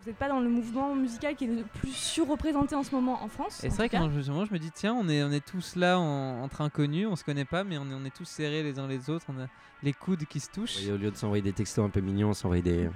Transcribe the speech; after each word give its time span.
vous 0.00 0.10
n'êtes 0.10 0.16
pas 0.16 0.28
dans 0.28 0.40
le 0.40 0.48
mouvement 0.48 0.94
musical 0.94 1.34
qui 1.34 1.44
est 1.44 1.48
le 1.48 1.64
plus 1.80 1.92
surreprésenté 1.92 2.74
en 2.74 2.82
ce 2.84 2.94
moment 2.94 3.22
en 3.22 3.28
France. 3.28 3.64
Et 3.64 3.70
c'est 3.70 3.76
vrai 3.76 3.88
que 3.88 3.96
je, 3.96 4.20
je 4.20 4.30
me 4.52 4.58
dis, 4.58 4.70
tiens, 4.70 4.94
on 4.94 5.08
est, 5.08 5.22
on 5.24 5.30
est 5.30 5.44
tous 5.44 5.74
là 5.76 5.98
en, 5.98 6.42
entre 6.42 6.60
inconnus, 6.60 7.08
on 7.10 7.16
se 7.16 7.24
connaît 7.24 7.44
pas, 7.44 7.64
mais 7.64 7.78
on 7.78 7.90
est, 7.90 7.94
on 7.94 8.04
est 8.04 8.14
tous 8.14 8.24
serrés 8.24 8.62
les 8.62 8.78
uns 8.78 8.86
les 8.86 9.10
autres, 9.10 9.26
on 9.28 9.40
a 9.40 9.46
les 9.82 9.92
coudes 9.92 10.24
qui 10.26 10.40
se 10.40 10.50
touchent. 10.50 10.86
au 10.88 10.96
lieu 10.96 11.10
de 11.10 11.16
s'envoyer 11.16 11.42
des 11.42 11.52
textos 11.52 11.84
un 11.84 11.90
peu 11.90 12.00
mignons, 12.00 12.30
on 12.30 12.34
s'envoyait 12.34 12.62
des, 12.62 12.88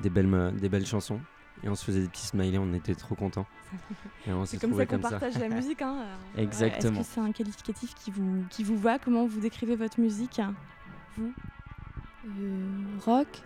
des, 0.00 0.10
belles, 0.10 0.52
des 0.56 0.68
belles 0.68 0.86
chansons. 0.86 1.20
Et 1.62 1.68
on 1.68 1.74
se 1.74 1.84
faisait 1.84 2.00
des 2.00 2.08
petits 2.08 2.26
smileys, 2.26 2.58
on 2.58 2.74
était 2.74 2.94
trop 2.94 3.14
contents. 3.14 3.46
C'est 4.44 4.60
comme 4.60 4.76
ça 4.76 4.86
qu'on 4.86 4.98
partage 4.98 5.38
la 5.38 5.48
musique. 5.54 5.82
Hein. 5.82 6.04
Exactement. 6.36 7.00
Est-ce 7.00 7.08
que 7.08 7.14
c'est 7.14 7.20
un 7.20 7.32
qualificatif 7.32 7.94
qui 7.94 8.10
vous, 8.10 8.44
qui 8.50 8.62
vous 8.62 8.76
va? 8.76 8.98
Comment 8.98 9.26
vous 9.26 9.40
décrivez 9.40 9.74
votre 9.74 9.98
musique? 9.98 10.40
Vous? 11.16 11.32
Euh, 12.26 12.66
Rock 13.04 13.42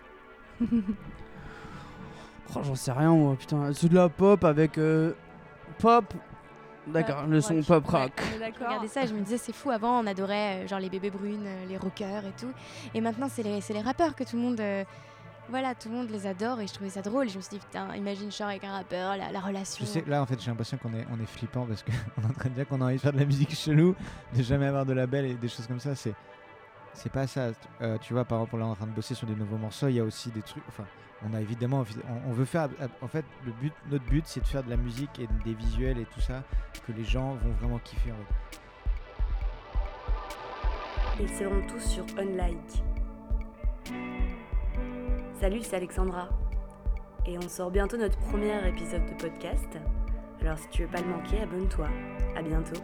Oh, 2.55 2.59
j'en 2.63 2.75
sais 2.75 2.91
rien, 2.91 3.11
moi, 3.11 3.35
putain. 3.39 3.71
C'est 3.73 3.87
de 3.87 3.95
la 3.95 4.09
pop 4.09 4.43
avec 4.43 4.77
euh, 4.77 5.13
pop. 5.79 6.05
D'accord, 6.87 7.27
le 7.27 7.39
son 7.41 7.61
pop 7.61 7.85
rock. 7.85 8.11
regardez 8.59 8.87
ça, 8.87 9.05
je 9.05 9.13
me 9.13 9.21
disais, 9.21 9.37
c'est 9.37 9.53
fou. 9.53 9.69
Avant, 9.69 9.99
on 9.99 10.07
adorait 10.07 10.63
euh, 10.63 10.67
genre 10.67 10.79
les 10.79 10.89
bébés 10.89 11.11
brunes, 11.11 11.45
euh, 11.45 11.65
les 11.69 11.77
rockers 11.77 12.25
et 12.25 12.33
tout. 12.39 12.51
Et 12.93 13.01
maintenant, 13.01 13.27
c'est 13.29 13.43
les, 13.43 13.59
les, 13.69 13.81
rappeurs 13.81 14.15
que 14.15 14.23
tout 14.23 14.35
le 14.35 14.41
monde. 14.41 14.61
voilà, 15.49 15.75
tout 15.75 15.89
le 15.89 15.95
monde 15.95 16.09
les 16.09 16.25
adore 16.25 16.59
et 16.59 16.67
je 16.67 16.73
trouvais 16.73 16.89
ça 16.89 17.01
drôle. 17.01 17.27
Et 17.27 17.29
je 17.29 17.37
me 17.37 17.41
suis 17.41 17.57
dit, 17.57 17.59
putain, 17.59 17.95
imagine 17.95 18.31
genre 18.31 18.49
avec 18.49 18.63
un 18.63 18.73
rappeur, 18.73 19.15
la, 19.15 19.39
relation. 19.39 19.85
Je 19.85 19.89
sais, 19.89 20.03
là, 20.07 20.21
en 20.21 20.25
fait, 20.25 20.41
j'ai 20.41 20.49
l'impression 20.49 20.77
qu'on 20.77 20.93
est, 20.93 21.05
on 21.15 21.21
est 21.21 21.27
flippant 21.27 21.65
parce 21.65 21.83
qu'on 21.83 21.91
est 22.23 22.25
en 22.25 22.33
train 22.33 22.49
de 22.49 22.55
dire 22.55 22.67
qu'on 22.67 22.81
a 22.81 22.85
envie 22.85 22.95
de 22.95 23.01
faire 23.01 23.13
de 23.13 23.19
la 23.19 23.25
musique 23.25 23.55
chelou, 23.55 23.95
de 24.35 24.41
jamais 24.41 24.65
avoir 24.65 24.85
de 24.85 24.93
label 24.93 25.25
et 25.25 25.33
des 25.35 25.47
choses 25.47 25.67
comme 25.67 25.79
ça. 25.79 25.95
C'est. 25.95 26.13
C'est 26.93 27.11
pas 27.11 27.27
ça. 27.27 27.51
tu 28.01 28.13
vois, 28.13 28.25
par 28.25 28.39
exemple, 28.39 28.57
là, 28.57 28.65
on 28.65 28.69
est 28.69 28.71
en 28.71 28.75
train 28.75 28.87
de 28.87 28.91
bosser 28.91 29.15
sur 29.15 29.27
des 29.27 29.35
nouveaux 29.35 29.57
morceaux. 29.57 29.87
Il 29.87 29.95
y 29.95 29.99
a 29.99 30.03
aussi 30.03 30.29
des 30.29 30.41
trucs. 30.41 30.63
Enfin, 30.67 30.85
on 31.23 31.33
a 31.33 31.41
évidemment, 31.41 31.83
on, 32.27 32.31
veut 32.31 32.45
faire, 32.45 32.69
en 33.01 33.07
fait, 33.07 33.25
le 33.45 33.51
but, 33.51 33.73
notre 33.89 34.05
but, 34.05 34.23
c'est 34.25 34.39
de 34.39 34.47
faire 34.47 34.63
de 34.63 34.69
la 34.69 34.77
musique 34.77 35.19
et 35.19 35.27
des 35.45 35.53
visuels 35.53 35.99
et 35.99 36.05
tout 36.05 36.21
ça 36.21 36.43
que 36.85 36.91
les 36.91 37.03
gens 37.03 37.35
vont 37.35 37.51
vraiment 37.59 37.79
kiffer. 37.79 38.11
Ils 41.19 41.29
seront 41.29 41.61
tous 41.67 41.79
sur 41.79 42.05
Unlike. 42.17 42.83
Salut, 45.39 45.61
c'est 45.61 45.75
Alexandra. 45.75 46.29
Et 47.25 47.37
on 47.37 47.47
sort 47.47 47.69
bientôt 47.69 47.97
notre 47.97 48.17
premier 48.17 48.67
épisode 48.67 49.05
de 49.05 49.13
podcast. 49.13 49.77
Alors 50.41 50.57
si 50.57 50.67
tu 50.69 50.83
veux 50.83 50.89
pas 50.89 51.01
le 51.01 51.07
manquer, 51.07 51.41
abonne-toi. 51.41 51.87
À 52.35 52.41
bientôt. 52.41 52.81